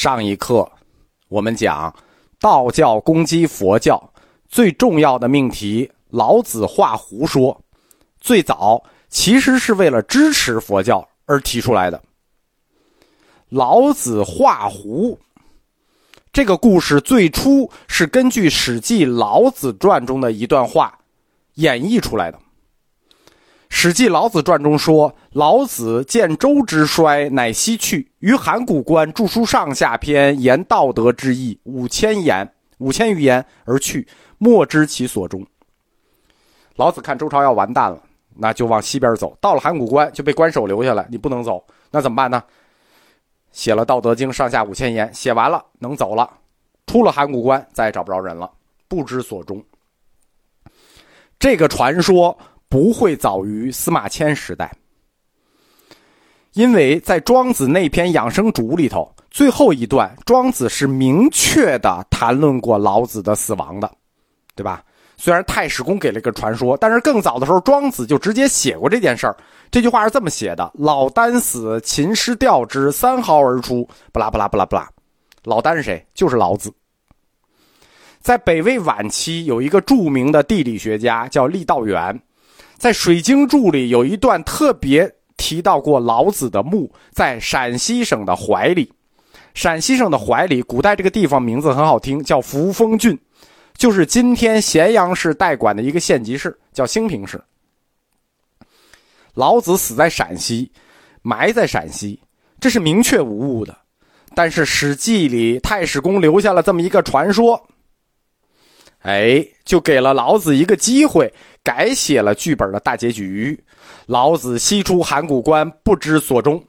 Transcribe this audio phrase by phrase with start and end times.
[0.00, 0.66] 上一课
[1.28, 1.94] 我们讲
[2.40, 4.02] 道教攻击佛教
[4.48, 7.60] 最重要的命题，老子画胡说，
[8.18, 12.02] 最早其实是为了支持佛教而提出来的。
[13.50, 15.18] 老子画胡
[16.32, 20.98] 这个故事最初是根据《史记·老子传》中的一段话
[21.56, 22.38] 演绎出来的。
[23.82, 34.06] 《史记·老子传》中说：“老子见周之衰，乃西去，于函谷关著书上下篇，言道德之义，五千言，五千余言而去，
[34.36, 35.46] 莫知其所终。”
[36.76, 37.98] 老子看周朝要完蛋了，
[38.36, 39.34] 那就往西边走。
[39.40, 42.42] 到了函谷关，就被关守留下来，你不能走，那怎么办呢？
[43.50, 46.30] 写了《道德经》上下五千言，写完了能走了，
[46.86, 48.50] 出了函谷关再也找不着人了，
[48.88, 49.64] 不知所终。
[51.38, 52.36] 这个传说
[52.70, 54.72] 不会早于司马迁时代，
[56.52, 63.90] 因为在庄子那篇养生主里头，最后一段庄子是明确的谈论过老子的死亡的，
[64.54, 64.84] 对吧？
[65.16, 69.36] 虽然太史公给了个传说，但是更早的时候，庄子就直接写过这件事儿。
[69.70, 74.88] 这句话是这么写的：“老聃死，秦师吊之，三毫而出。”不拉不拉不拉不拉。
[75.44, 76.06] 老聃是谁？
[76.14, 76.72] 就是老子。
[78.20, 82.18] 在北魏晚期，有一个著名的地理学家叫郦道元，
[82.80, 88.90] 在《水经注》里有一段特别提到过老子的墓，在陕西省的怀里。
[89.52, 93.18] 陕西省的怀里，古代这个地方名字很好听，叫扶风郡。
[93.76, 97.38] 就是今天咸阳市代管的一个县级市，叫兴平市。
[99.34, 100.72] 老子死在陕西，
[101.20, 102.18] 埋在陕西，
[102.60, 103.76] 这是明确无误的。
[104.34, 107.68] 但是《史记》里太史公留下了这么一个传说，
[109.00, 113.62] 哎，就给了老子一个机会，改写了剧本的大结局。
[114.06, 116.62] 老子西出函谷关，不知所终。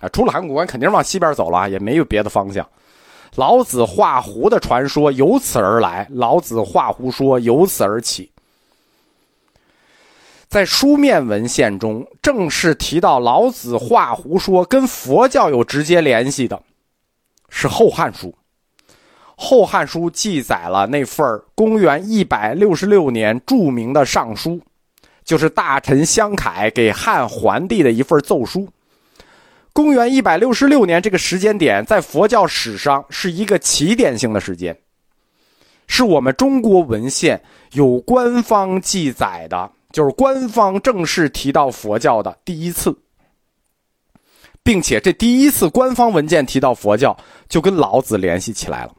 [0.00, 2.68] 啊，出了函谷关，肯定往西边走了，也没有别的方向。
[3.36, 8.30] 老子画胡的传说由此而来，老子画胡说由此而起。
[10.48, 16.62] 在书面文献中，正式提到老子画胡说跟佛教有直接联系的，
[17.48, 18.28] 是《后汉书》。
[19.44, 21.24] 《后汉书》记载了那份
[21.54, 24.58] 公元一百六十六年著名的上书，
[25.22, 28.66] 就是大臣相凯给汉桓帝的一份奏书。
[29.74, 34.76] 公元一百六十六年这个时间点，在佛教史上是一个起点性的时间，
[35.86, 37.40] 是我们中国文献
[37.72, 42.96] 有官方记载的，就是官方正式提到佛教的第一次，
[44.62, 47.16] 并且这第一次官方文件提到佛教，
[47.48, 48.94] 就跟老子联系起来了。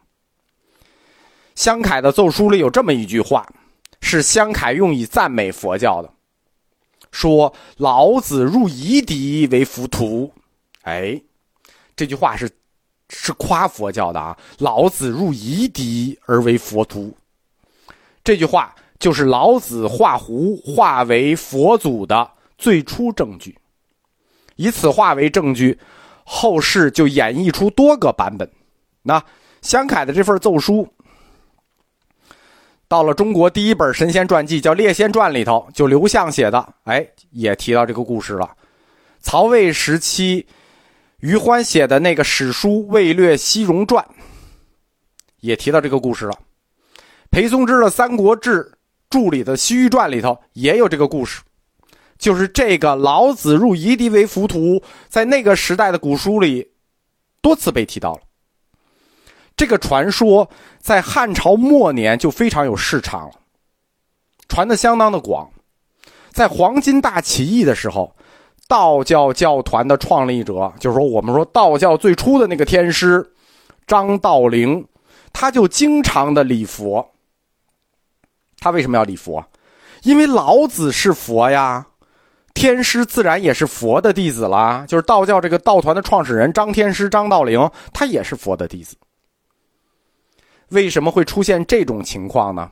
[1.55, 3.47] 香凯的奏书里有这么一句话，
[4.01, 6.11] 是香凯用以赞美佛教的，
[7.11, 10.31] 说老子入夷狄为浮屠。
[10.83, 11.19] 哎，
[11.95, 12.49] 这句话是
[13.09, 14.37] 是夸佛教的啊！
[14.59, 17.15] 老子入夷狄而为佛徒，
[18.23, 23.57] 这句话就是老子化胡化为佛祖的最初证据。
[24.57, 25.79] 以此化为证据，
[26.23, 28.49] 后世就演绎出多个版本。
[29.01, 29.23] 那
[29.61, 30.87] 香凯的这份奏书，
[32.87, 38.49] 到了中国第一本神仙传记叫《列仙传》里头，就刘向写的，哎，也提到这个故事了。
[39.19, 40.45] 曹魏时期。
[41.21, 44.05] 余欢写的那个史书《魏略西戎传》
[45.39, 46.37] 也提到这个故事了。
[47.31, 48.61] 裴松之的《三国志》
[49.09, 51.41] 注里的《西域传》里头也有这个故事，
[52.19, 56.73] 就是这个老子入夷狄为浮屠，在那个时代的古书里
[57.41, 58.19] 多次被提到了。
[59.55, 60.49] 这个传说
[60.79, 63.31] 在汉朝末年就非常有市场，
[64.47, 65.49] 传的相当的广。
[66.31, 68.15] 在黄巾大起义的时候。
[68.67, 73.23] 道教教团的创立者，就是说，我们说道教最初的那个天师
[73.85, 74.83] 张道陵，
[75.31, 77.07] 他就经常的礼佛。
[78.57, 79.45] 他为什么要礼佛？
[80.01, 81.85] 因为老子是佛呀，
[82.55, 84.83] 天师自然也是佛的弟子啦。
[84.87, 88.95] 就是道教这个道团的创始人张天师张道陵，他也是佛的弟子。
[90.69, 92.71] 为什么会出现这种情况呢？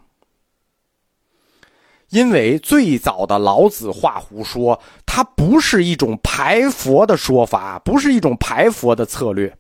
[2.09, 9.57] 因为最早的老子画胡说，它不是一种排佛的说法，不是一种排佛的策略。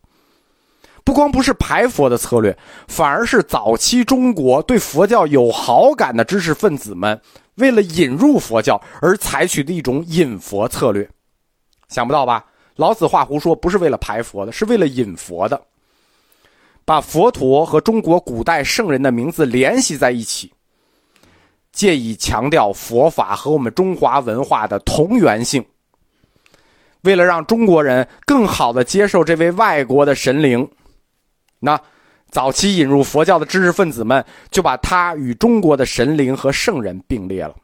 [1.03, 2.57] 不光不是排佛的策略，
[2.87, 7.19] 反而是早期中国对佛教有好感的知识分子们，
[7.55, 11.09] 为了引入佛教而采取的一种引佛策略。
[11.89, 12.45] 想不到吧？
[12.75, 15.61] 老子画胡说不是为了排佛的，是为了引佛的，
[16.85, 20.51] 把佛陀和中国古代圣人的名字联系在一起。
[21.71, 25.65] 借以强调佛法和我们中华文化的同源性。
[27.01, 30.69] 为了让中国人更好的接受这位外国的神灵，
[31.59, 31.81] 那
[32.29, 37.55] 早期引入佛教的知识分子们就把它与中国的神灵和圣人并列了。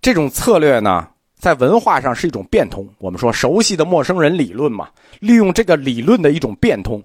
[0.00, 2.88] 这种策略呢，在文化上是一种变通。
[2.98, 4.88] 我们说熟悉的陌生人理论嘛，
[5.18, 7.02] 利用这个理论的一种变通，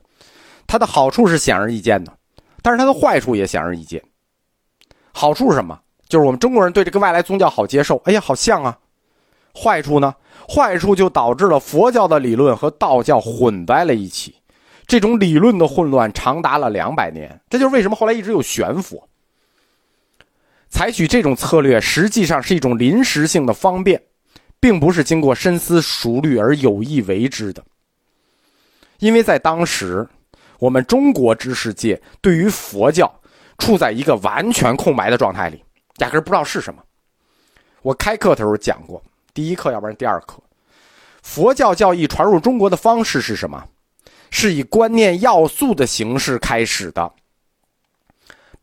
[0.68, 2.14] 它的好处是显而易见的，
[2.62, 4.04] 但是它的坏处也显而易见。
[5.14, 5.80] 好处是什么？
[6.08, 8.78] 就是我们中国人对这个外来宗教好接受，哎呀，好像啊。
[9.56, 10.14] 坏处呢？
[10.48, 14.36] 坏处就导致了佛教的理论和道教混在了一起，
[14.86, 17.42] 这种理论的混乱长达了两百年。
[17.50, 19.10] 这就是为什么后来一直有玄佛。
[20.70, 24.02] 采取这种策略实际上是一种临时性的方便，
[24.60, 27.64] 并不是经过深思熟虑而有意为之的。
[29.00, 30.08] 因为在当时，
[30.60, 33.14] 我们中国知识界对于佛教
[33.58, 35.64] 处在一个完全空白的状态里，
[35.98, 36.82] 压根不知道是什么。
[37.82, 39.02] 我开课的时候讲过，
[39.34, 40.42] 第一课要不然第二课，
[41.22, 43.64] 佛教教义传入中国的方式是什么？
[44.30, 47.14] 是以观念要素的形式开始的。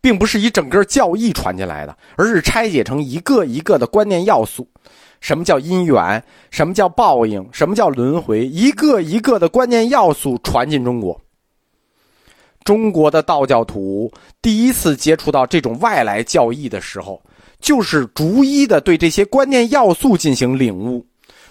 [0.01, 4.69] 并不是以整个教义传进来的，而是拆解成一个一个的观念要素。
[5.23, 6.23] 什么叫因缘？
[6.51, 7.49] 什么叫报应？
[7.51, 8.47] 什么叫轮回？
[8.47, 11.19] 一个一个的观念要素传进中国。
[12.65, 17.23] 中国的道教徒第一次接触到这种外来教义的时候，
[17.61, 21.07] 就是逐一的对这些观念要素进行领悟，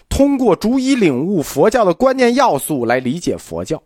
[0.09, 3.81] 通过逐一领悟佛教的观念要素来理解佛教。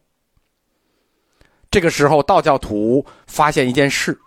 [1.70, 4.18] 这个时候，道教徒发现一件事。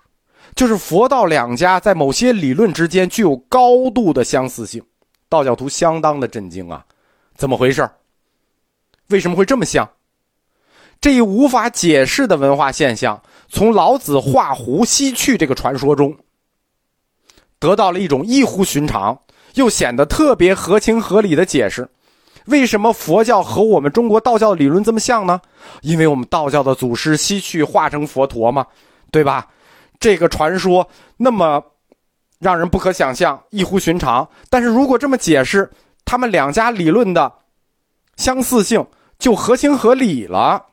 [0.56, 4.82] 就是佛道两家在某些理论之间具有高度的相似性，
[5.28, 6.84] 道教徒相当的震惊啊！
[7.36, 7.88] 怎么回事？
[9.10, 9.88] 为什么会这么像？
[11.00, 16.14] 这一无法解释的文化现象，从老子画胡西去这个传说中，
[17.58, 19.18] 得到了一种异乎寻常
[19.54, 21.88] 又显得特别合情合理的解释。
[22.46, 25.40] 为什么佛教和我们中国道教的理论这么像呢？
[25.82, 28.66] 因为我们道教的祖师西去化成佛陀嘛，
[29.10, 29.48] 对吧？
[29.98, 30.86] 这个传说
[31.16, 31.62] 那么
[32.38, 35.70] 让人不可想象、异乎寻常，但是如果这么解释，
[36.04, 37.32] 他们两家理论的
[38.16, 38.84] 相似性
[39.18, 40.66] 就合情合理了。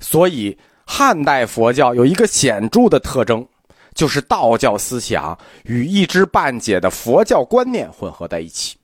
[0.00, 0.56] 所以，
[0.86, 3.46] 汉代佛教有一个显著的特征，
[3.94, 8.76] 就是道教思想与一知半解的佛教观念混合在一起。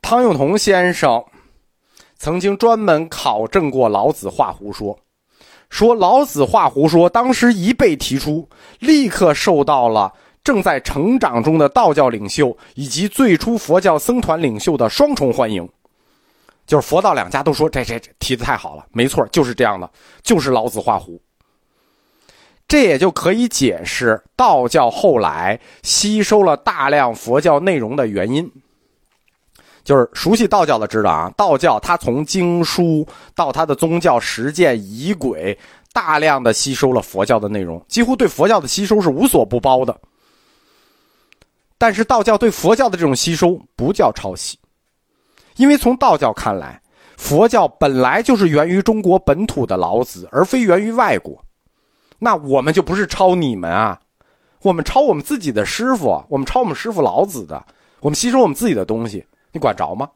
[0.00, 1.24] 汤永同先生
[2.16, 4.98] 曾经专门考证过老子画胡说。
[5.70, 8.48] 说老子画胡说，当时一被提出，
[8.78, 10.12] 立刻受到了
[10.42, 15.68] 正在成长中的道教领袖以及最初佛教僧团领袖的双重欢迎。
[16.66, 19.90] 就是佛道两家都说这这这提的太好了，没错，就是这样的，
[20.22, 21.20] 就是老子画胡。
[22.66, 28.50] 这也就可以解释道教后来吸收了大量佛教内容的原因。
[29.84, 35.56] 就是熟悉道教的知道啊，道教它从经书到它的宗教实践仪轨，
[35.92, 39.94] 大量的吸收了佛教的内容，几乎对佛教的吸收是无所不包的。
[41.76, 44.58] 但是道教对佛教的这种吸收不叫抄袭，
[45.56, 46.80] 因为从道教看来，
[47.16, 51.42] 佛教本来就是源于中国本土的老子，而非源于外国。
[52.18, 54.00] 那我们就不是抄你们啊，
[54.62, 57.64] 我们抄我们自己的师傅，我们抄我们师傅老子的，
[58.00, 59.24] 我们吸收我们自己的东西。
[59.52, 60.08] 你管着吗？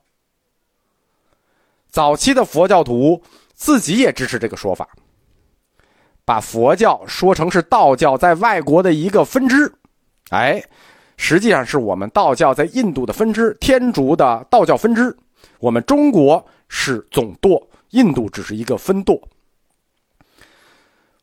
[1.91, 3.23] 早期的佛教徒
[3.55, 4.89] 自己也支持这个说法，
[6.24, 9.72] 把佛教说成是道教在外国的一个分支，
[10.31, 10.63] 哎，
[11.17, 15.17] 实际上是我们道教在印度的分支，天竺的道教分支，
[15.59, 19.21] 我们中国是总舵，印度只是一个分舵。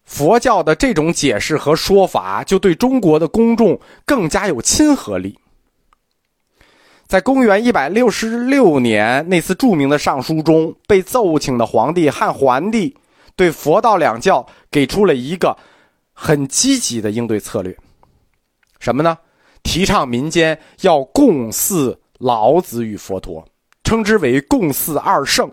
[0.04, 5.38] 佛教的这种解释和说法，就对中国的公众更加有亲和力。
[7.08, 12.96] 在公元一百六十六年那次著名的上书中，被奏请的皇帝汉桓帝
[13.36, 15.58] 对佛道两教给出了一个
[16.14, 17.78] 很积极的应对策略，
[18.80, 19.18] 什么呢？
[19.64, 23.48] 提倡民间要共祀老子与佛陀，
[23.86, 25.50] 称之为“共祀二圣”，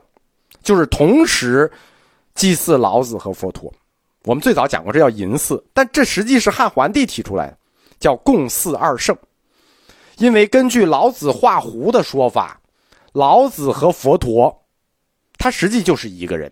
[0.65, 1.71] 就是同时
[2.35, 3.73] 祭祀老子和佛陀。
[4.25, 7.59] 我们最早讲过，这叫淫祀，但这实际是汉桓帝提出来的，
[8.01, 9.17] 叫“共祀二圣”。
[10.19, 12.61] 因为根据老子画胡的说法，
[13.13, 14.65] 老子和佛陀，
[15.37, 16.51] 他实际就是一个人。